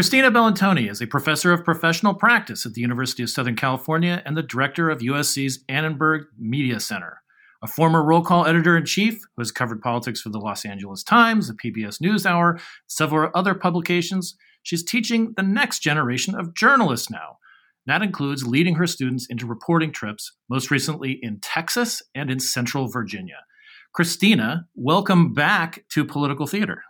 [0.00, 4.34] Christina Bellantoni is a professor of professional practice at the University of Southern California and
[4.34, 7.20] the director of USC's Annenberg Media Center.
[7.62, 11.02] A former roll call editor in chief who has covered politics for the Los Angeles
[11.02, 17.36] Times, the PBS NewsHour, several other publications, she's teaching the next generation of journalists now.
[17.84, 22.88] That includes leading her students into reporting trips, most recently in Texas and in Central
[22.88, 23.40] Virginia.
[23.92, 26.84] Christina, welcome back to Political Theater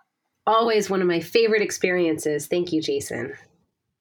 [0.51, 2.47] always one of my favorite experiences.
[2.47, 3.33] Thank you, Jason.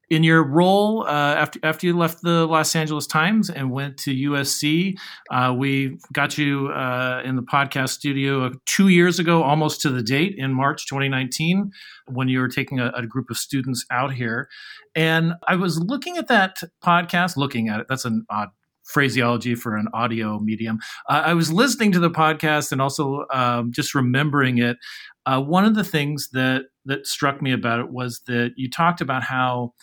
[0.09, 4.31] In your role uh, after after you left the Los Angeles Times and went to
[4.31, 4.97] USC,
[5.29, 10.01] uh, we got you uh, in the podcast studio two years ago, almost to the
[10.01, 11.71] date, in March 2019,
[12.07, 14.49] when you were taking a, a group of students out here.
[14.95, 17.85] And I was looking at that podcast, looking at it.
[17.87, 18.49] That's an odd
[18.89, 20.79] phraseology for an audio medium.
[21.07, 24.77] Uh, I was listening to the podcast and also um, just remembering it.
[25.25, 28.99] Uh, one of the things that that struck me about it was that you talked
[28.99, 29.73] about how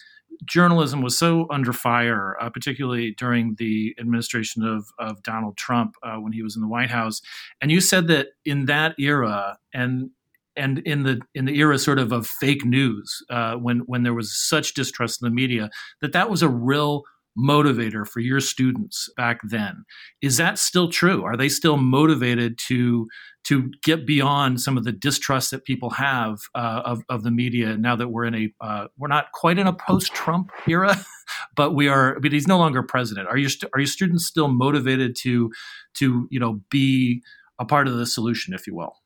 [0.44, 6.16] journalism was so under fire, uh, particularly during the administration of, of Donald Trump uh,
[6.16, 7.22] when he was in the White House.
[7.60, 10.10] And you said that in that era, and
[10.56, 14.14] and in the in the era sort of of fake news, uh, when when there
[14.14, 17.04] was such distrust in the media, that that was a real
[17.38, 19.84] motivator for your students back then.
[20.22, 21.24] Is that still true?
[21.24, 23.06] Are they still motivated to
[23.44, 27.76] to get beyond some of the distrust that people have uh, of, of the media
[27.76, 30.96] now that we're in a uh, we're not quite in a post-Trump era,
[31.56, 32.18] but we are.
[32.20, 33.28] But he's no longer president.
[33.28, 35.50] Are you are your students still motivated to
[35.98, 37.22] to you know be
[37.58, 38.96] a part of the solution, if you will?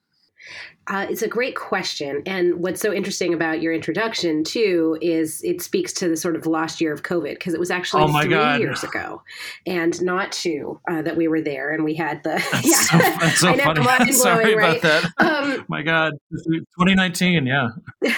[0.86, 2.20] Uh, it's a great question.
[2.26, 6.46] And what's so interesting about your introduction, too, is it speaks to the sort of
[6.46, 8.60] lost year of COVID because it was actually oh three God.
[8.60, 9.22] years ago
[9.66, 12.42] and not two uh, that we were there and we had the.
[12.50, 12.72] That's yeah.
[12.72, 13.80] So, that's so I know, funny.
[13.82, 15.12] Mind Sorry blowing, about that.
[15.18, 16.14] Um, My God.
[16.32, 17.68] 2019, yeah.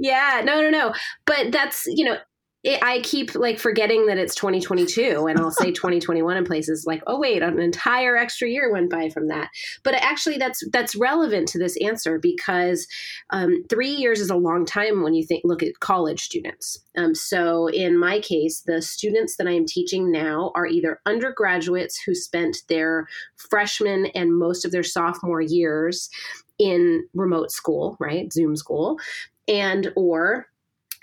[0.00, 0.92] yeah, no, no, no.
[1.26, 2.16] But that's, you know,
[2.64, 7.02] it, I keep like forgetting that it's 2022 and I'll say 2021 in places like,
[7.06, 9.50] oh wait, an entire extra year went by from that.
[9.84, 12.88] But actually, that's that's relevant to this answer because
[13.30, 16.78] um, three years is a long time when you think look at college students.
[16.96, 22.00] Um, so in my case, the students that I am teaching now are either undergraduates
[22.00, 26.10] who spent their freshman and most of their sophomore years
[26.58, 28.98] in remote school, right, Zoom school,
[29.46, 30.48] and or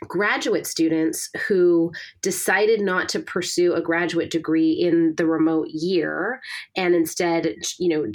[0.07, 6.41] graduate students who decided not to pursue a graduate degree in the remote year
[6.75, 8.05] and instead you know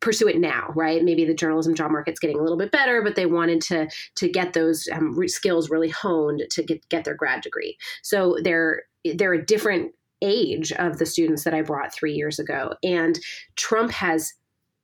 [0.00, 1.02] pursue it now right?
[1.02, 4.28] Maybe the journalism job market's getting a little bit better but they wanted to to
[4.28, 7.76] get those um, skills really honed to get get their grad degree.
[8.02, 8.82] So they're
[9.16, 12.74] they're a different age of the students that I brought 3 years ago.
[12.82, 13.18] And
[13.54, 14.34] Trump has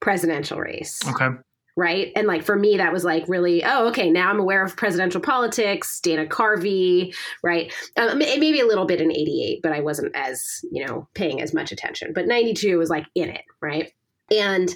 [0.00, 1.00] presidential race.
[1.08, 1.28] Okay
[1.76, 2.12] right?
[2.14, 5.20] And like for me, that was like really, oh, okay, now I'm aware of presidential
[5.20, 7.72] politics, Dana Carvey, right?
[7.96, 11.54] Um, maybe a little bit in 88, but I wasn't as, you know, paying as
[11.54, 12.12] much attention.
[12.12, 13.92] But 92 was like in it, right?
[14.30, 14.74] And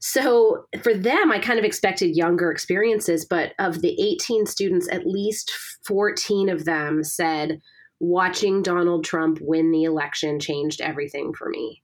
[0.00, 5.06] so for them, I kind of expected younger experiences, but of the 18 students, at
[5.06, 5.50] least
[5.86, 7.60] 14 of them said,
[8.00, 11.82] watching Donald Trump win the election changed everything for me.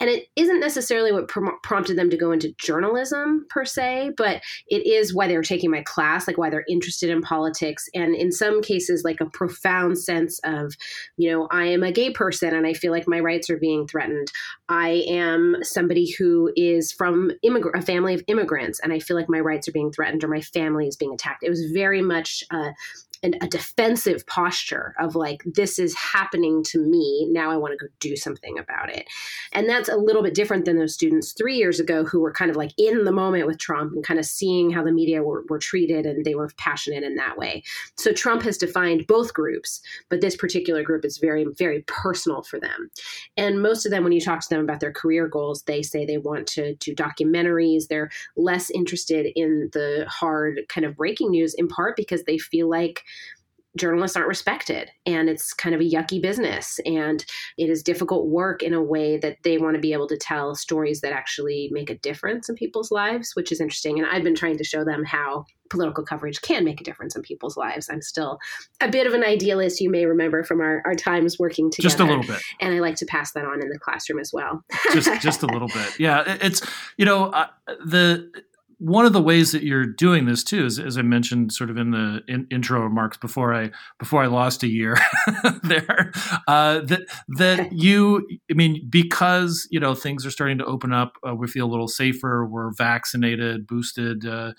[0.00, 4.40] And it isn't necessarily what pr- prompted them to go into journalism per se, but
[4.68, 7.88] it is why they're taking my class, like why they're interested in politics.
[7.94, 10.74] And in some cases, like a profound sense of,
[11.16, 13.86] you know, I am a gay person and I feel like my rights are being
[13.86, 14.30] threatened.
[14.68, 19.28] I am somebody who is from immig- a family of immigrants and I feel like
[19.28, 21.42] my rights are being threatened or my family is being attacked.
[21.42, 22.70] It was very much uh,
[23.22, 27.84] an, a defensive posture of like this is happening to me now i want to
[27.84, 29.06] go do something about it.
[29.52, 32.50] And that's a little bit different than those students three years ago who were kind
[32.50, 35.44] of like in the moment with trump and kind of seeing how the media were,
[35.48, 37.62] were treated and they were passionate in that way.
[37.96, 42.58] So trump has defined both groups but this particular group is very very personal for
[42.60, 42.90] them.
[43.36, 46.04] And most of them when you talk to them about their career goals they say
[46.04, 47.88] they want to do documentaries.
[47.88, 52.68] They're less interested in the hard kind of breaking news in part because they feel
[52.68, 53.04] like
[53.76, 57.24] journalists aren't respected and it's kind of a yucky business and
[57.56, 60.54] it is difficult work in a way that they want to be able to tell
[60.54, 64.34] stories that actually make a difference in people's lives which is interesting and i've been
[64.34, 67.88] trying to show them how political coverage can make a difference in people's lives.
[67.90, 68.38] I'm still
[68.80, 72.00] a bit of an idealist you may remember from our, our times working together just
[72.00, 72.40] a little bit.
[72.60, 74.64] and i like to pass that on in the classroom as well.
[74.92, 75.98] Just just a little bit.
[75.98, 76.62] Yeah it's
[76.96, 77.48] you know uh,
[77.84, 78.30] the
[78.78, 81.76] one of the ways that you're doing this too is, as I mentioned, sort of
[81.76, 84.96] in the in, intro remarks before I before I lost a year
[85.64, 86.12] there,
[86.46, 87.02] uh, that
[87.36, 91.48] that you, I mean, because you know things are starting to open up, uh, we
[91.48, 94.52] feel a little safer, we're vaccinated, boosted, uh,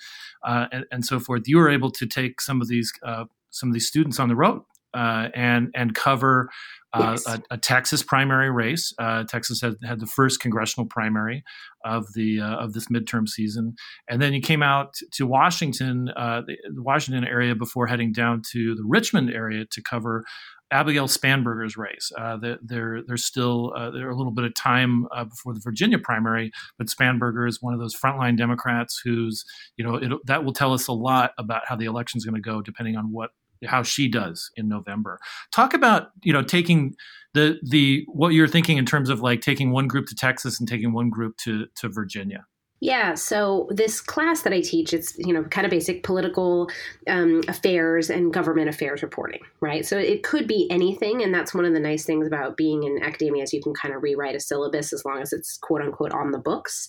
[0.43, 1.47] uh and, and, so forth.
[1.47, 4.35] You were able to take some of these uh, some of these students on the
[4.35, 4.61] road
[4.93, 6.49] uh, and and cover
[6.93, 7.27] uh, yes.
[7.27, 8.93] a, a, Texas primary race.
[8.97, 11.43] Uh, Texas had, had the first congressional primary
[11.85, 13.75] of the uh, of this midterm season,
[14.07, 18.41] and then you came out to Washington, uh, the, the, Washington area, before heading down
[18.51, 20.25] to the Richmond area to cover.
[20.71, 22.11] Abigail Spanberger's race.
[22.15, 26.51] Uh, there, there's still uh, there a little bit of time before the Virginia primary,
[26.77, 29.45] but Spanberger is one of those frontline Democrats who's,
[29.77, 32.35] you know, it, that will tell us a lot about how the election is going
[32.35, 33.31] to go, depending on what
[33.65, 35.19] how she does in November.
[35.53, 36.95] Talk about you know taking
[37.33, 40.67] the the what you're thinking in terms of like taking one group to Texas and
[40.67, 42.45] taking one group to to Virginia.
[42.81, 46.69] Yeah, so this class that I teach, it's you know kind of basic political
[47.07, 49.85] um, affairs and government affairs reporting, right?
[49.85, 53.03] So it could be anything, and that's one of the nice things about being in
[53.03, 56.13] academia is you can kind of rewrite a syllabus as long as it's quote unquote
[56.13, 56.87] on the books.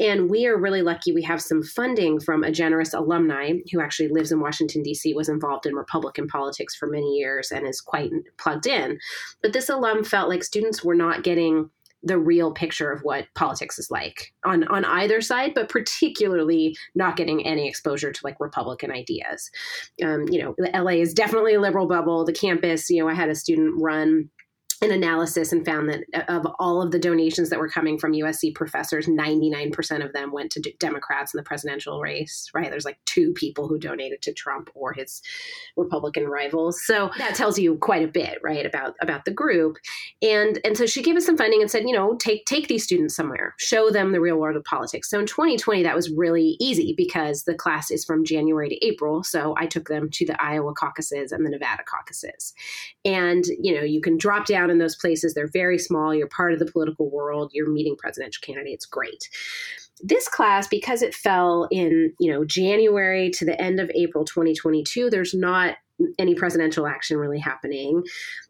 [0.00, 4.08] And we are really lucky; we have some funding from a generous alumni who actually
[4.08, 8.10] lives in Washington D.C., was involved in Republican politics for many years, and is quite
[8.38, 8.98] plugged in.
[9.40, 11.70] But this alum felt like students were not getting
[12.02, 17.16] the real picture of what politics is like on on either side, but particularly not
[17.16, 19.50] getting any exposure to like Republican ideas.
[20.04, 22.24] Um, you know, LA is definitely a liberal bubble.
[22.24, 24.30] The campus, you know, I had a student run
[24.82, 28.12] an analysis and found that uh, of all of the donations that were coming from
[28.12, 32.70] USC professors, 99% of them went to Democrats in the presidential race, right?
[32.70, 35.20] There's like two people who donated to Trump or his
[35.76, 36.80] Republican rivals.
[36.84, 39.76] So that tells you quite a bit, right, about about the group.
[40.22, 42.84] And and so she gave us some funding and said, you know, take take these
[42.84, 45.10] students somewhere, show them the real world of politics.
[45.10, 49.22] So in 2020 that was really easy because the class is from January to April,
[49.22, 52.54] so I took them to the Iowa caucuses and the Nevada caucuses.
[53.04, 55.34] And, you know, you can drop down in those places.
[55.34, 56.14] They're very small.
[56.14, 57.50] You're part of the political world.
[57.52, 58.86] You're meeting presidential candidates.
[58.86, 59.28] Great.
[60.00, 65.10] This class, because it fell in, you know, January to the end of April 2022,
[65.10, 65.76] there's not
[66.18, 68.02] any presidential action really happening.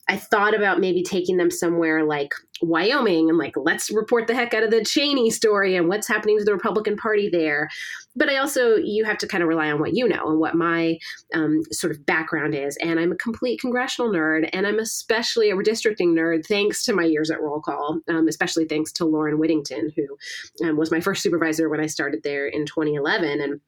[0.08, 4.54] I thought about maybe taking them somewhere like Wyoming and like, let's report the heck
[4.54, 7.68] out of the Cheney story and what's happening to the Republican Party there.
[8.16, 10.54] But I also, you have to kind of rely on what you know and what
[10.54, 10.98] my
[11.34, 12.76] um, sort of background is.
[12.78, 17.04] And I'm a complete congressional nerd and I'm especially a redistricting nerd thanks to my
[17.04, 21.22] years at Roll Call, um, especially thanks to Lauren Whittington, who um, was my first
[21.22, 23.40] supervisor when I started there in 2011.
[23.40, 23.60] And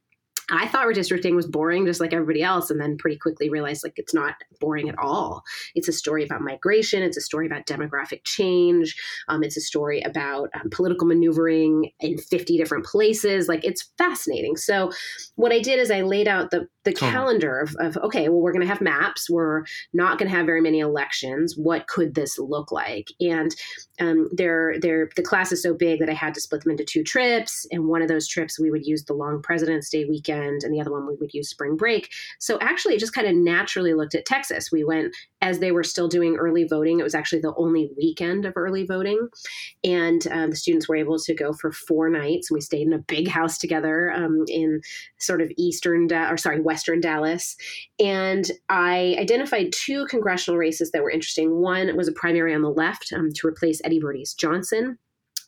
[0.51, 3.95] I thought redistricting was boring, just like everybody else, and then pretty quickly realized like
[3.99, 5.43] it's not boring at all.
[5.75, 7.03] It's a story about migration.
[7.03, 8.97] It's a story about demographic change.
[9.29, 13.49] Um, it's a story about um, political maneuvering in 50 different places.
[13.49, 14.57] Like it's fascinating.
[14.57, 14.91] So,
[15.37, 18.53] what I did is I laid out the the calendar of, of okay, well, we're
[18.53, 19.29] going to have maps.
[19.29, 21.55] We're not going to have very many elections.
[21.57, 23.09] What could this look like?
[23.21, 23.55] And
[24.01, 26.85] um, they're, they're, the class is so big that I had to split them into
[26.85, 27.67] two trips.
[27.71, 30.81] And one of those trips, we would use the long President's Day weekend, and the
[30.81, 32.11] other one, we would use spring break.
[32.39, 34.71] So actually, it just kind of naturally looked at Texas.
[34.73, 37.01] We went as they were still doing early voting.
[37.01, 39.29] It was actually the only weekend of early voting.
[39.85, 42.51] And um, the students were able to go for four nights.
[42.51, 44.81] We stayed in a big house together um, in
[45.19, 47.57] sort of eastern, or sorry, western Dallas.
[47.99, 51.57] And I identified two congressional races that were interesting.
[51.61, 54.99] One was a primary on the left um, to replace Eddie Bernice Johnson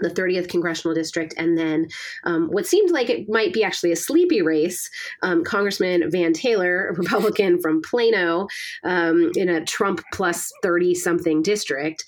[0.00, 1.88] the 30th congressional district, and then
[2.24, 4.90] um, what seemed like it might be actually a sleepy race.
[5.22, 8.46] Um, Congressman Van Taylor, a Republican from Plano,
[8.84, 12.04] um, in a Trump plus 30 something district,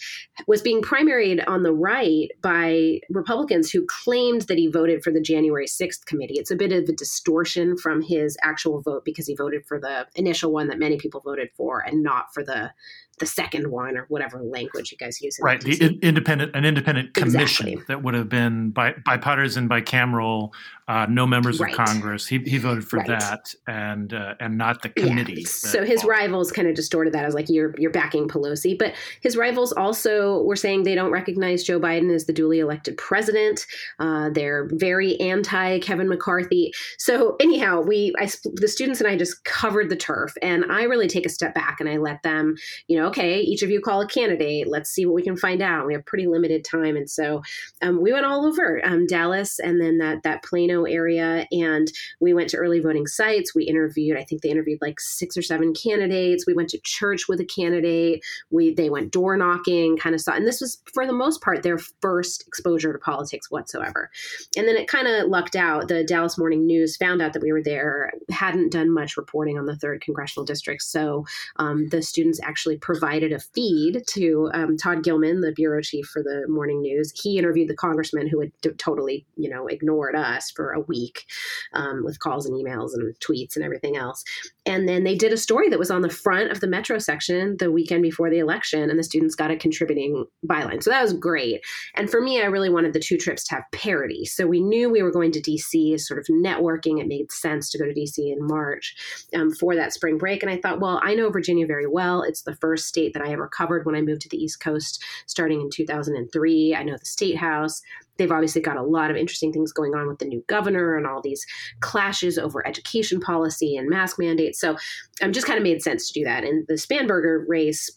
[0.47, 5.21] was being primaried on the right by Republicans who claimed that he voted for the
[5.21, 6.35] January 6th committee.
[6.35, 10.07] It's a bit of a distortion from his actual vote because he voted for the
[10.15, 12.73] initial one that many people voted for and not for the
[13.19, 15.39] the second one or whatever language you guys use.
[15.41, 17.85] right, the in- independent an independent commission exactly.
[17.89, 20.53] that would have been by bipartisan, bicameral,
[20.87, 21.73] uh, no members right.
[21.73, 22.27] of Congress.
[22.27, 23.09] He, he voted for right.
[23.09, 25.43] that and uh, and not the committee.
[25.43, 25.47] Yeah.
[25.47, 27.23] So his rivals kind of distorted that.
[27.23, 31.11] I was like, you're you're backing Pelosi, but his rivals also were saying they don't
[31.11, 33.67] recognize Joe Biden as the duly elected president.
[33.99, 36.73] Uh, they're very anti Kevin McCarthy.
[36.99, 41.09] So anyhow, we I, the students and I just covered the turf, and I really
[41.09, 42.57] take a step back and I let them,
[42.89, 44.69] you know okay, each of you call a candidate.
[44.69, 45.87] Let's see what we can find out.
[45.87, 47.43] We have pretty limited time, and so
[47.83, 52.35] um, we went all over um, Dallas and then that that Plano area, and we
[52.35, 53.55] went to early voting sites.
[53.55, 54.17] We interviewed.
[54.17, 56.47] I think they interviewed like six or seven candidates.
[56.47, 58.25] We went to church with a candidate.
[58.51, 61.63] We they went door knocking, kind of saw, and this was for the most part
[61.63, 64.11] their first exposure to politics whatsoever.
[64.57, 65.89] And then it kind of lucked out.
[65.89, 69.67] The Dallas Morning News found out that we were there, hadn't done much reporting on
[69.67, 71.25] the third congressional district, so
[71.57, 76.23] um, the students actually provided a feed to um, Todd Gillman, the bureau chief for
[76.23, 77.13] the Morning News.
[77.21, 81.25] He interviewed the congressman who had totally, you know, ignored us for a week
[81.73, 84.23] um, with calls and emails and tweets and everything else.
[84.65, 87.57] And then they did a story that was on the front of the metro section
[87.59, 90.81] the weekend before the election, and the students got a contributing byline.
[90.81, 91.63] So that was great.
[91.97, 94.25] And for me, I really wanted the two trips to have parity.
[94.25, 97.01] So we knew we were going to DC as sort of networking.
[97.01, 98.95] It made sense to go to DC in March
[99.35, 100.45] um, for that spring break.
[100.45, 102.23] And I thought, well, I know Virginia very well.
[102.23, 105.03] It's the first state that I ever covered when I moved to the East Coast
[105.27, 106.75] starting in 2003.
[106.75, 107.83] I know the State House.
[108.17, 111.07] They've obviously got a lot of interesting things going on with the new governor and
[111.07, 111.45] all these
[111.81, 114.61] clashes over education policy and mask mandates.
[114.61, 114.77] So
[115.21, 116.45] I'm um, just kind of made sense to do that.
[116.45, 117.91] And the Spanberger race,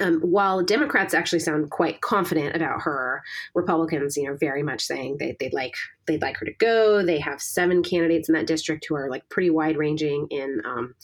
[0.00, 3.22] um, while Democrats actually sound quite confident about her,
[3.54, 5.74] Republicans, you know, very much saying they, would like
[6.06, 7.04] they'd like her to go.
[7.04, 10.94] They have seven candidates in that district who are like pretty wide ranging in um,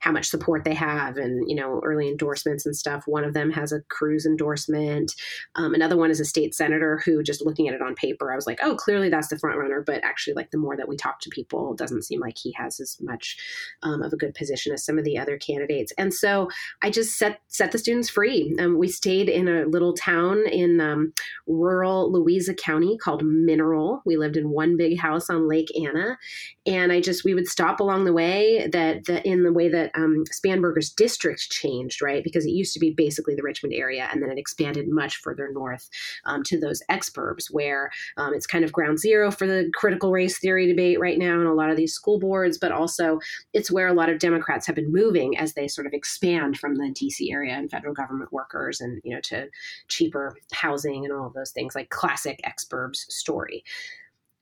[0.00, 3.04] how much support they have and you know early endorsements and stuff.
[3.06, 5.14] One of them has a Cruz endorsement.
[5.54, 8.36] Um, another one is a state senator who just looking at it on paper i
[8.36, 10.96] was like oh clearly that's the front runner but actually like the more that we
[10.96, 13.36] talk to people doesn't seem like he has as much
[13.82, 15.92] um, of a good position as some of the other candidates.
[15.98, 16.48] And so
[16.82, 18.54] i just set set the students free.
[18.58, 21.12] Um, we stayed in a little town in um,
[21.46, 24.02] rural louisa county called mineral.
[24.04, 26.18] We lived in one big house on lake anna.
[26.66, 29.89] And i just we would stop along the way that, that in the way that
[29.94, 32.22] um, Spanberger's district changed, right?
[32.24, 35.50] Because it used to be basically the Richmond area, and then it expanded much further
[35.52, 35.88] north
[36.24, 40.38] um, to those exurbs, where um, it's kind of ground zero for the critical race
[40.38, 43.18] theory debate right now in a lot of these school boards, but also
[43.52, 46.76] it's where a lot of Democrats have been moving as they sort of expand from
[46.76, 49.48] the DC area and federal government workers, and you know to
[49.88, 53.64] cheaper housing and all of those things, like classic exurbs story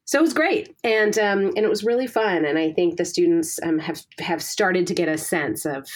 [0.08, 0.74] so it was great.
[0.82, 2.44] And um, and it was really fun.
[2.44, 5.86] And i think the students um, have have started to get a sense of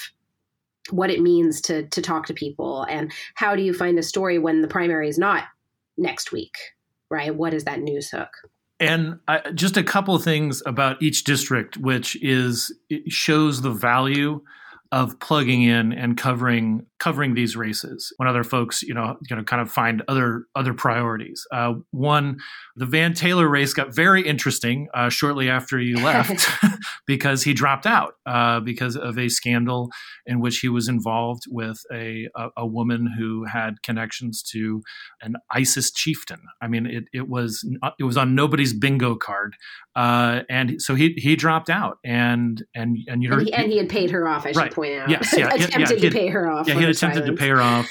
[0.91, 2.85] what it means to to talk to people.
[2.85, 5.45] And how do you find a story when the primary is not
[5.97, 6.57] next week
[7.13, 7.35] right?
[7.37, 8.31] What is that news hook?
[8.81, 12.75] And I, just a couple of things about each district which is
[13.07, 14.41] shows the value
[14.93, 19.43] of plugging in and covering covering these races when other folks you know you know
[19.43, 22.39] kind of find other other priorities uh, one
[22.77, 26.47] the van taylor race got very interesting uh, shortly after you left
[27.07, 29.91] because he dropped out uh, because of a scandal
[30.27, 34.83] in which he was involved with a, a, a woman who had connections to
[35.23, 37.67] an isis chieftain i mean it, it was
[37.99, 39.57] it was on nobody's bingo card
[39.95, 43.73] uh, and so he he dropped out and and and you know and he, and
[43.73, 44.73] he had paid her off i should right.
[44.73, 47.39] point out yes yeah attempted yeah, to pay her off yeah he had attempted silence.
[47.39, 47.89] to pay her off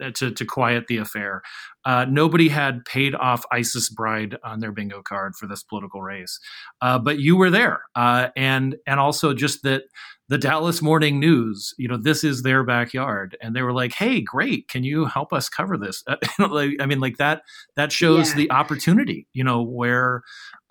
[0.00, 1.42] uh, to, to quiet the affair.
[1.84, 6.38] Uh, nobody had paid off ISIS bride on their bingo card for this political race,
[6.80, 9.82] uh, but you were there, uh, and and also just that
[10.28, 14.22] the Dallas Morning News, you know, this is their backyard, and they were like, "Hey,
[14.22, 16.02] great, can you help us cover this?"
[16.38, 17.42] I mean, like that
[17.76, 18.36] that shows yeah.
[18.36, 20.22] the opportunity, you know, where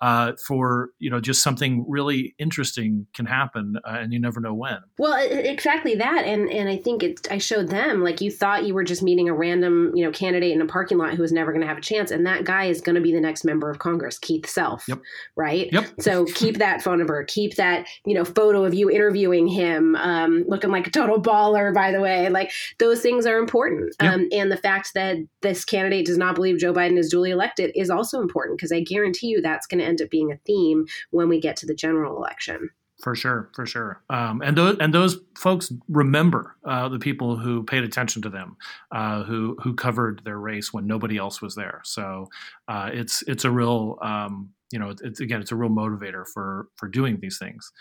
[0.02, 4.52] uh, for you know just something really interesting can happen, uh, and you never know
[4.52, 4.78] when.
[4.98, 7.28] Well, exactly that, and and I think it.
[7.30, 10.50] I showed them like you thought you were just meeting a random you know candidate
[10.50, 12.80] in a parking who was never going to have a chance, and that guy is
[12.80, 14.84] going to be the next member of Congress, Keith Self.
[14.88, 15.00] Yep.
[15.36, 15.72] Right.
[15.72, 16.00] Yep.
[16.00, 17.24] So keep that phone number.
[17.24, 21.74] Keep that you know photo of you interviewing him, um, looking like a total baller.
[21.74, 24.12] By the way, like those things are important, Yep.
[24.12, 27.72] um, and the fact that this candidate does not believe Joe Biden is duly elected
[27.74, 30.86] is also important because I guarantee you that's going to end up being a theme
[31.10, 32.70] when we get to the general election.
[33.02, 37.64] For sure, for sure, um, and those and those folks remember uh, the people who
[37.64, 38.56] paid attention to them,
[38.92, 41.80] uh, who who covered their race when nobody else was there.
[41.82, 42.28] So
[42.68, 46.68] uh, it's it's a real um, you know it's again it's a real motivator for
[46.76, 47.72] for doing these things.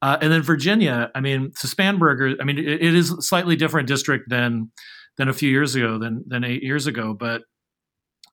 [0.00, 4.30] Uh, and then Virginia, I mean, Spanberger, I mean, it, it is slightly different district
[4.30, 4.70] than
[5.18, 7.42] than a few years ago, than than eight years ago, but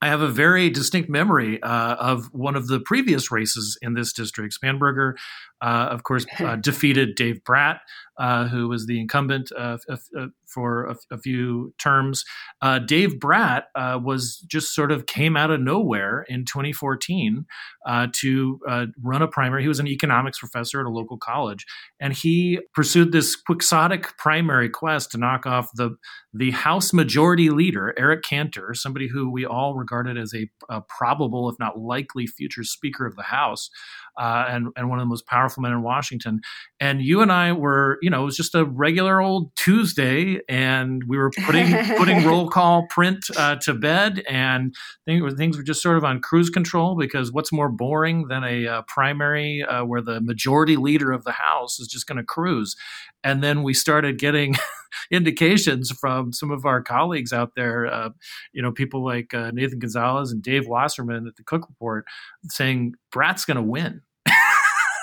[0.01, 4.13] I have a very distinct memory uh, of one of the previous races in this
[4.13, 4.55] district.
[4.61, 5.13] Spanberger,
[5.61, 7.79] uh, of course, uh, defeated Dave Bratt,
[8.19, 12.23] uh, who was the incumbent uh, f- f- for a, a few terms.
[12.61, 17.45] Uh, Dave Bratt was just sort of came out of nowhere in 2014
[17.87, 19.61] Uh, to uh, run a primary.
[19.61, 21.65] He was an economics professor at a local college,
[22.01, 25.95] and he pursued this quixotic primary quest to knock off the
[26.33, 31.49] the House Majority Leader, Eric Cantor, somebody who we all regarded as a, a probable,
[31.49, 33.69] if not likely, future Speaker of the House,
[34.17, 36.41] uh, and and one of the most powerful men in Washington.
[36.79, 41.03] And you and I were, you know, it was just a regular old Tuesday, and
[41.07, 45.81] we were putting putting roll call print uh, to bed, and things, things were just
[45.81, 50.01] sort of on cruise control because what's more boring than a uh, primary uh, where
[50.01, 52.75] the majority leader of the House is just going to cruise?
[53.23, 54.55] And then we started getting
[55.11, 58.09] indications from some of our colleagues out there, uh,
[58.53, 62.05] you know, people like uh, Nathan Gonzalez and Dave Wasserman at the Cook Report
[62.49, 64.01] saying Bratt's going to win.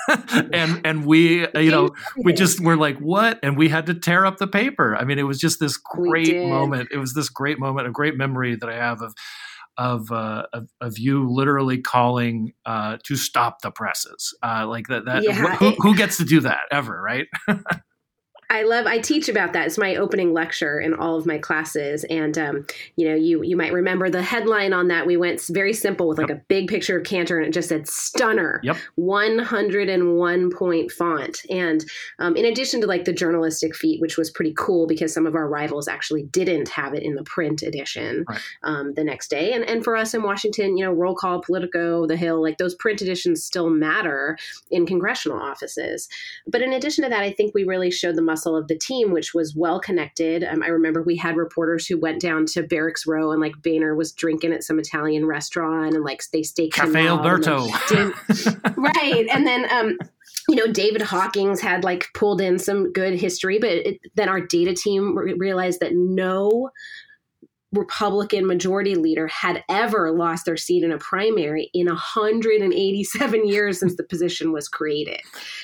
[0.53, 3.39] and and we uh, you know we just were like what?
[3.43, 4.95] And we had to tear up the paper.
[4.95, 6.89] I mean it was just this great moment.
[6.91, 9.13] It was this great moment a great memory that i have of
[9.77, 15.05] of uh, of, of, you literally calling uh, to stop the presses, uh, like that.
[15.05, 17.27] That yeah, who, who, gets to do that ever, right?
[18.49, 18.85] I love.
[18.85, 19.65] I teach about that.
[19.65, 23.57] It's my opening lecture in all of my classes, and um, you know, you you
[23.57, 25.07] might remember the headline on that.
[25.07, 26.37] We went very simple with like yep.
[26.37, 28.77] a big picture of Cantor, and it just said "Stunner." Yep.
[28.95, 31.83] One hundred and one point font, and
[32.19, 35.35] um, in addition to like the journalistic feat, which was pretty cool because some of
[35.35, 38.41] our rivals actually didn't have it in the print edition right.
[38.63, 42.05] um, the next day, and and for us in Washington, you know, Roll Call, Politico,
[42.05, 44.37] The Hill, like those print editions still matter
[44.69, 46.07] in congressional offices.
[46.47, 49.13] But in addition to that, I think we really showed the muscle of the team,
[49.13, 50.43] which was well connected.
[50.43, 53.95] Um, I remember we had reporters who went down to Barracks Row and like Boehner
[53.95, 57.67] was drinking at some Italian restaurant and like they staked Cafe Alberto.
[57.95, 58.13] And
[58.77, 59.25] right.
[59.31, 59.97] And then, um,
[60.49, 64.41] you know, David Hawkings had like pulled in some good history, but it, then our
[64.41, 66.71] data team re- realized that no
[67.75, 73.95] Republican majority leader had ever lost their seat in a primary in 187 years since
[73.95, 75.19] the position was created.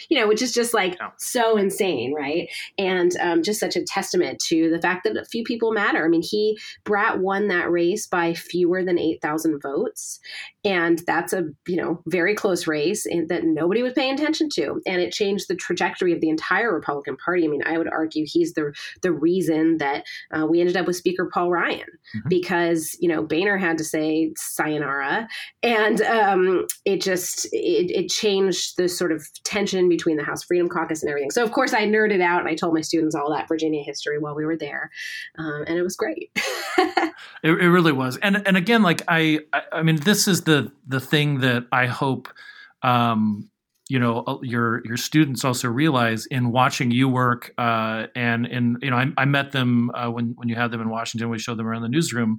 [0.10, 2.50] You know, which is just like so insane, right?
[2.78, 6.06] And um, just such a testament to the fact that a few people matter.
[6.06, 10.20] I mean, he Bratt won that race by fewer than 8,000 votes,
[10.66, 14.82] and that's a you know very close race and that nobody was paying attention to,
[14.86, 17.46] and it changed the trajectory of the entire Republican Party.
[17.46, 20.96] I mean, I would argue he's the the reason that uh, we ended up with
[20.96, 22.30] Speaker Paul Ryan mm-hmm.
[22.30, 25.28] because you know Boehner had to say sayonara,
[25.64, 30.68] and um, it just it, it, changed the sort of tension between the House Freedom
[30.68, 31.32] Caucus and everything.
[31.32, 34.20] So of course I nerded out and I told my students all that Virginia history
[34.20, 34.90] while we were there,
[35.38, 36.32] um, and it was great.
[36.78, 40.72] it, it, really was, and and again, like I, I, I mean, this is the
[40.88, 42.30] the thing that I hope.
[42.84, 43.51] Um,
[43.92, 48.78] you know uh, your your students also realize in watching you work uh, and and
[48.82, 51.40] you know I, I met them uh, when when you had them in Washington we
[51.40, 52.38] showed them around the newsroom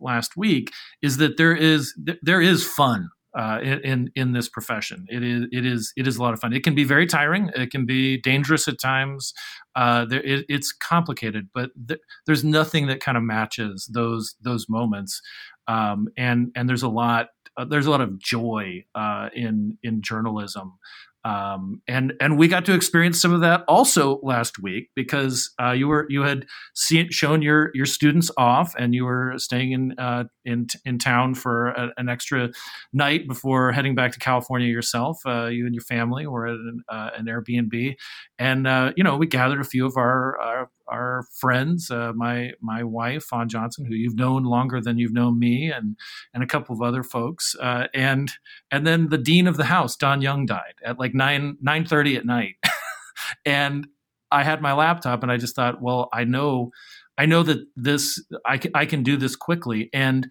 [0.00, 5.06] last week is that there is there is fun uh, in in this profession.
[5.08, 6.52] It is it is it is a lot of fun.
[6.52, 7.50] It can be very tiring.
[7.56, 9.34] It can be dangerous at times.
[9.74, 14.68] Uh, there, it, it's complicated, but th- there's nothing that kind of matches those those
[14.68, 15.20] moments.
[15.66, 20.02] Um, and and there's a lot uh, there's a lot of joy uh, in in
[20.02, 20.78] journalism.
[21.24, 25.70] Um, and and we got to experience some of that also last week because uh,
[25.70, 29.98] you were you had seen shown your your students off and you were staying in
[29.98, 32.50] uh, in in town for a, an extra
[32.92, 35.18] night before heading back to California yourself.
[35.24, 37.94] Uh, you and your family were at an, uh, an Airbnb,
[38.38, 42.52] and uh, you know we gathered a few of our, our our friends, uh, my
[42.60, 45.96] my wife Fawn Johnson, who you've known longer than you've known me, and
[46.32, 48.30] and a couple of other folks, uh, and
[48.70, 52.16] and then the dean of the house, Don Young, died at like nine nine thirty
[52.16, 52.54] at night,
[53.44, 53.86] and
[54.30, 56.70] I had my laptop, and I just thought, well, I know,
[57.18, 60.28] I know that this I can I can do this quickly, and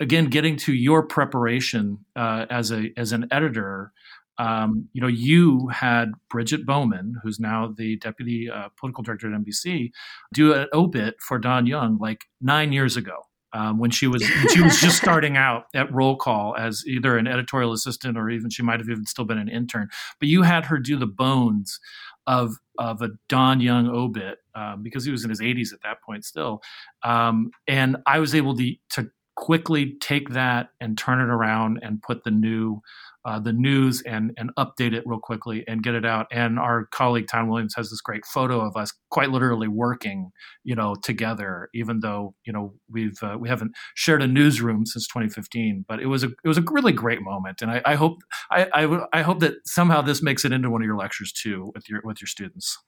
[0.00, 3.92] again, getting to your preparation uh, as a as an editor
[4.38, 9.40] um, you know, you had Bridget Bowman, who's now the deputy uh, political director at
[9.40, 9.90] NBC,
[10.32, 13.26] do an obit for Don Young like nine years ago.
[13.54, 17.18] Um, when she was when she was just starting out at roll call as either
[17.18, 20.40] an editorial assistant or even she might have even still been an intern but you
[20.40, 21.78] had her do the bones
[22.26, 26.00] of of a don young obit um, because he was in his 80s at that
[26.00, 26.62] point still
[27.02, 29.10] um, and i was able to to
[29.42, 32.80] quickly take that and turn it around and put the new
[33.24, 36.28] uh, the news and and update it real quickly and get it out.
[36.30, 40.30] And our colleague Tom Williams has this great photo of us quite literally working,
[40.62, 41.68] you know, together.
[41.74, 46.06] Even though you know we've uh, we haven't shared a newsroom since 2015, but it
[46.06, 47.62] was a it was a really great moment.
[47.62, 48.18] And I, I hope
[48.52, 51.72] I, I I hope that somehow this makes it into one of your lectures too
[51.74, 52.78] with your with your students.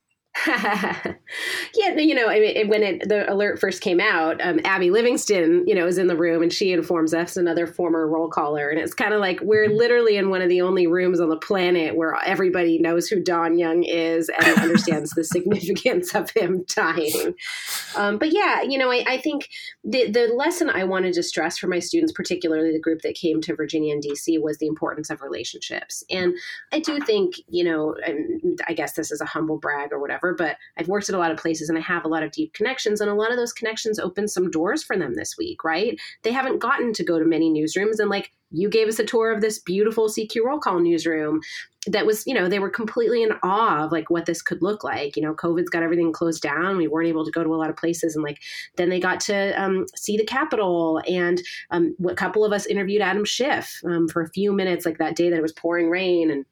[0.47, 5.65] yeah, you know, I mean, when it, the alert first came out, um, Abby Livingston,
[5.67, 8.69] you know, is in the room and she informs us, another former roll caller.
[8.69, 9.77] And it's kind of like we're mm-hmm.
[9.77, 13.57] literally in one of the only rooms on the planet where everybody knows who Don
[13.59, 17.35] Young is and understands the significance of him dying.
[17.97, 19.51] Um, but yeah, you know, I, I think
[19.85, 23.41] the, the lesson I wanted to stress for my students, particularly the group that came
[23.43, 26.03] to Virginia and DC, was the importance of relationships.
[26.11, 26.35] And
[26.73, 27.95] I do think, you know,
[28.67, 31.19] I guess this is a humble brag or whatever whatever, but I've worked at a
[31.19, 33.01] lot of places and I have a lot of deep connections.
[33.01, 35.99] And a lot of those connections opened some doors for them this week, right?
[36.23, 37.99] They haven't gotten to go to many newsrooms.
[37.99, 41.41] And like you gave us a tour of this beautiful CQ roll call newsroom
[41.89, 44.85] that was, you know, they were completely in awe of like what this could look
[44.85, 45.17] like.
[45.17, 46.79] You know, COVID's got everything closed down.
[46.79, 48.15] We weren't able to go to a lot of places.
[48.15, 48.41] And like,
[48.77, 51.03] then they got to um, see the Capitol.
[51.07, 54.99] And um, a couple of us interviewed Adam Schiff um, for a few minutes, like
[54.99, 56.31] that day that it was pouring rain.
[56.31, 56.47] And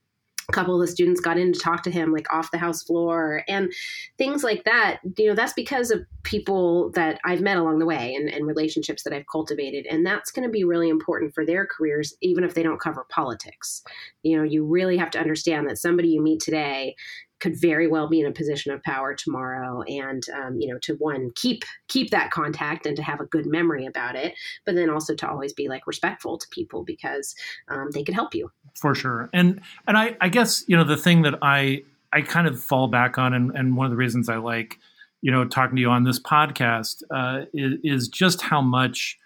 [0.52, 3.42] couple of the students got in to talk to him like off the house floor
[3.48, 3.72] and
[4.18, 8.14] things like that you know that's because of people that i've met along the way
[8.14, 9.86] and, and relationships that i've cultivated.
[9.86, 13.06] And that's going to be really important for their careers even if they don't cover
[13.08, 13.82] politics.
[14.22, 16.94] You know you really have to understand that somebody you meet today
[17.42, 20.94] could very well be in a position of power tomorrow and um, you know to
[20.94, 24.88] one keep keep that contact and to have a good memory about it but then
[24.88, 27.34] also to always be like respectful to people because
[27.68, 28.48] um, they could help you.
[28.76, 29.28] For sure.
[29.32, 32.86] And and I, I guess you know the thing that i i kind of fall
[32.86, 34.78] back on and, and one of the reasons i like
[35.20, 39.18] you know talking to you on this podcast uh, is, is just how much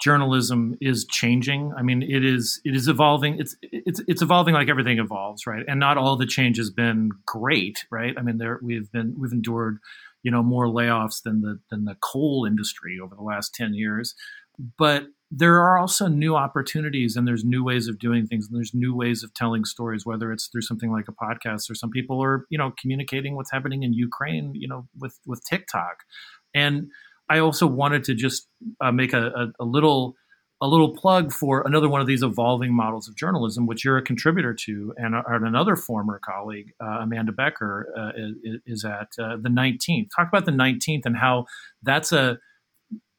[0.00, 1.72] journalism is changing.
[1.76, 3.38] I mean, it is it is evolving.
[3.38, 5.64] It's it's it's evolving like everything evolves, right?
[5.66, 8.14] And not all the change has been great, right?
[8.16, 9.78] I mean, there we've been we've endured,
[10.22, 14.14] you know, more layoffs than the than the coal industry over the last ten years,
[14.78, 18.72] but there are also new opportunities and there's new ways of doing things and there's
[18.72, 22.22] new ways of telling stories whether it's through something like a podcast or some people
[22.22, 26.04] are you know communicating what's happening in ukraine you know with with tiktok
[26.54, 26.88] and
[27.28, 28.48] I also wanted to just
[28.80, 30.14] uh, make a, a, a, little
[30.62, 34.02] a little plug for another one of these evolving models of journalism, which you're a
[34.02, 39.36] contributor to, and, and another former colleague, uh, Amanda Becker, uh, is, is, at uh,
[39.36, 40.08] the 19th.
[40.16, 41.46] Talk about the 19th and how
[41.82, 42.38] that's a.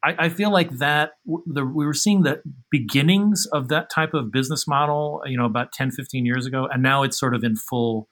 [0.04, 2.42] I, I feel like that the, we were seeing the
[2.72, 6.84] beginnings of that type of business model, you know, about 10, 15 years ago, and
[6.84, 8.08] now it's sort of in full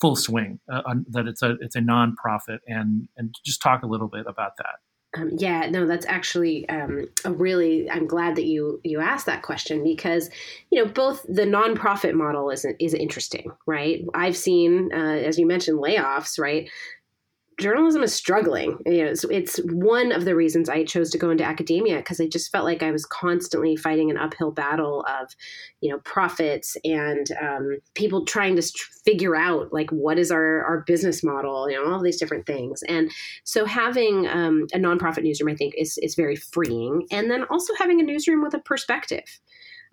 [0.00, 0.60] full swing.
[0.70, 4.52] Uh, that it's a it's a nonprofit, and and just talk a little bit about
[4.58, 4.76] that.
[5.16, 7.90] Um, yeah, no, that's actually um, a really.
[7.90, 10.28] I'm glad that you you asked that question because
[10.70, 14.04] you know both the nonprofit model is is interesting, right?
[14.14, 16.68] I've seen, uh, as you mentioned, layoffs, right?
[17.58, 18.78] Journalism is struggling.
[18.84, 22.20] You know, it's, it's one of the reasons I chose to go into academia because
[22.20, 25.34] I just felt like I was constantly fighting an uphill battle of,
[25.80, 28.62] you know, profits and um, people trying to
[29.04, 32.82] figure out like what is our our business model, you know, all these different things.
[32.82, 33.10] And
[33.44, 37.06] so having um, a nonprofit newsroom, I think, is is very freeing.
[37.10, 39.40] And then also having a newsroom with a perspective.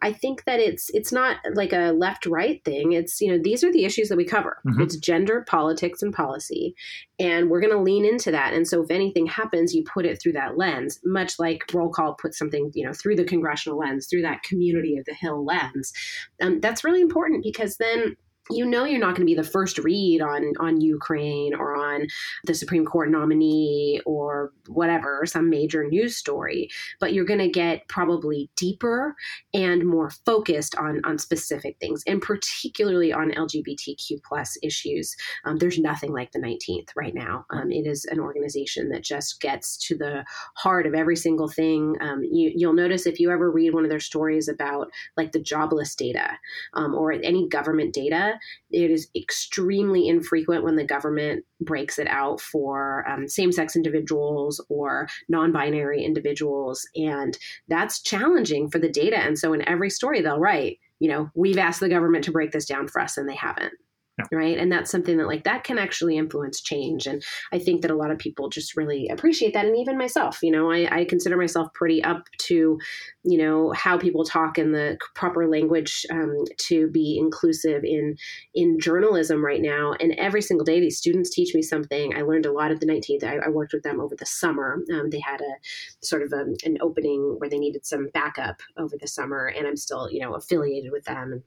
[0.01, 2.93] I think that it's it's not like a left right thing.
[2.93, 4.57] It's you know these are the issues that we cover.
[4.67, 4.81] Mm-hmm.
[4.81, 6.75] It's gender, politics, and policy,
[7.19, 8.53] and we're going to lean into that.
[8.53, 12.15] And so if anything happens, you put it through that lens, much like roll call
[12.15, 15.93] put something you know through the congressional lens, through that community of the Hill lens.
[16.41, 18.15] Um, that's really important because then
[18.49, 22.07] you know you're not going to be the first read on on Ukraine or on
[22.45, 27.87] the Supreme Court nominee or whatever some major news story but you're going to get
[27.87, 29.15] probably deeper
[29.53, 35.15] and more focused on on specific things and particularly on LGBTQ plus issues.
[35.45, 37.45] Um, there's nothing like the 19th right now.
[37.49, 40.25] Um, it is an organization that just gets to the
[40.55, 41.95] heart of every single thing.
[42.01, 45.39] Um, you, you'll notice if you ever read one of their stories about like the
[45.39, 46.31] jobless data
[46.73, 48.32] um, or any government data
[48.71, 54.63] it is extremely infrequent when the government breaks it out for um, same sex individuals
[54.69, 56.87] or non binary individuals.
[56.95, 59.17] And that's challenging for the data.
[59.17, 62.51] And so in every story, they'll write, you know, we've asked the government to break
[62.51, 63.73] this down for us, and they haven't.
[64.19, 64.25] Yeah.
[64.31, 64.59] Right.
[64.59, 67.07] And that's something that like that can actually influence change.
[67.07, 69.65] And I think that a lot of people just really appreciate that.
[69.65, 72.77] And even myself, you know, I, I consider myself pretty up to,
[73.23, 78.15] you know, how people talk in the proper language um, to be inclusive in
[78.53, 79.93] in journalism right now.
[79.99, 82.15] And every single day, these students teach me something.
[82.15, 83.23] I learned a lot at the 19th.
[83.23, 84.83] I, I worked with them over the summer.
[84.93, 88.95] Um, they had a sort of a, an opening where they needed some backup over
[88.95, 89.47] the summer.
[89.47, 91.43] And I'm still, you know, affiliated with them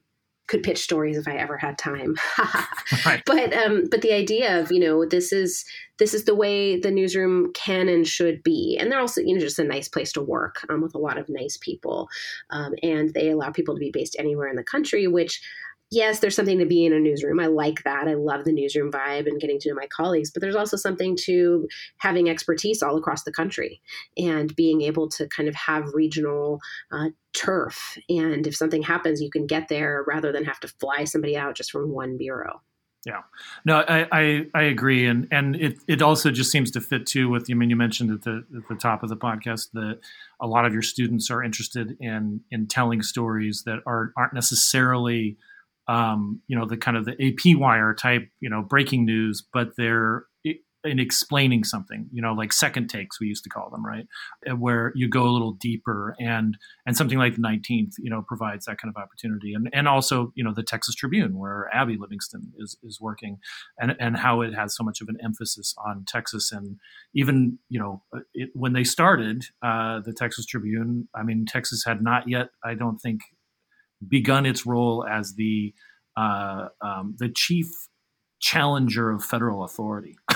[0.49, 2.17] could pitch stories if I ever had time.
[3.07, 3.23] right.
[3.27, 5.65] But um, but the idea of you know this is
[5.99, 9.41] this is the way the newsroom can and should be, and they're also you know
[9.41, 12.09] just a nice place to work um, with a lot of nice people,
[12.51, 15.41] um, and they allow people to be based anywhere in the country, which
[15.91, 17.41] yes, there's something to be in a newsroom.
[17.41, 18.09] I like that.
[18.09, 21.17] I love the newsroom vibe and getting to know my colleagues, but there's also something
[21.23, 21.69] to
[21.99, 23.81] having expertise all across the country
[24.17, 26.61] and being able to kind of have regional
[26.93, 27.99] uh, turf.
[28.09, 31.55] And if something happens, you can get there rather than have to fly somebody out
[31.55, 32.61] just from one bureau.
[33.05, 33.23] Yeah,
[33.65, 37.29] no, I, I, I, agree, and and it, it also just seems to fit too
[37.29, 37.47] with.
[37.49, 40.01] I mean, you mentioned at the at the top of the podcast that
[40.41, 45.37] a lot of your students are interested in in telling stories that are aren't necessarily
[45.89, 49.77] um, you know, the kind of the AP wire type, you know, breaking news, but
[49.77, 50.25] they're
[50.87, 54.07] in explaining something, you know, like second takes we used to call them, right?
[54.49, 58.23] Uh, where you go a little deeper and and something like the 19th, you know,
[58.27, 59.53] provides that kind of opportunity.
[59.53, 63.39] And and also, you know, the Texas Tribune where Abby Livingston is is working
[63.79, 66.77] and and how it has so much of an emphasis on Texas and
[67.15, 71.85] even, you know, uh, it, when they started uh, the Texas Tribune, I mean, Texas
[71.85, 73.21] had not yet, I don't think,
[74.07, 75.75] begun its role as the
[76.17, 77.67] uh, um, the chief
[78.41, 80.17] challenger of federal authority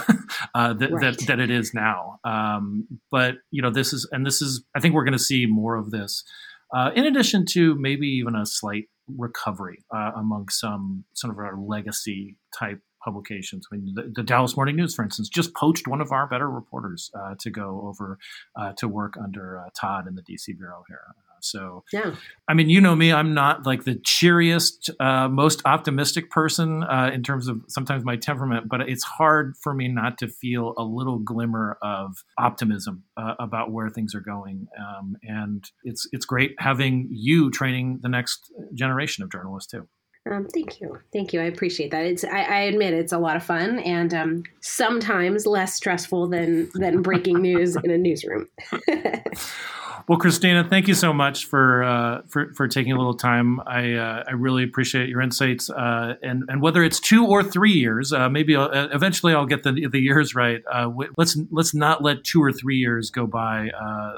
[0.55, 1.19] uh, that, right.
[1.19, 2.19] that, that it is now.
[2.25, 4.65] Um, but you know, this is and this is.
[4.75, 6.25] I think we're going to see more of this.
[6.73, 8.85] Uh, in addition to maybe even a slight
[9.19, 13.67] recovery uh, among some some of our legacy type publications.
[13.73, 16.51] I mean, the, the, Dallas Morning News, for instance, just poached one of our better
[16.51, 18.19] reporters uh, to go over
[18.57, 21.01] uh, to work under uh, Todd in the DC bureau here.
[21.43, 22.15] So, yeah.
[22.49, 27.11] I mean, you know me, I'm not like the cheeriest, uh, most optimistic person uh,
[27.13, 30.85] in terms of sometimes my temperament, but it's hard for me not to feel a
[30.85, 34.67] little glimmer of optimism uh, about where things are going.
[34.79, 39.87] Um, and it's it's great having you training the next generation of journalists too.
[40.31, 41.41] Um, thank you, thank you.
[41.41, 42.05] I appreciate that.
[42.05, 46.71] It's I, I admit it's a lot of fun and um, sometimes less stressful than
[46.75, 48.47] than breaking news in a newsroom.
[50.11, 53.61] Well, Christina, thank you so much for uh, for, for taking a little time.
[53.61, 57.71] I uh, I really appreciate your insights, uh, and and whether it's two or three
[57.71, 60.65] years, uh, maybe I'll, uh, eventually I'll get the the years right.
[60.69, 63.71] Uh, let's let's not let two or three years go by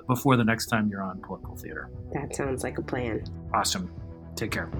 [0.09, 1.91] before the next time you're on political theater.
[2.15, 3.25] That sounds like a plan.
[3.53, 3.93] Awesome.
[4.35, 4.71] Take care.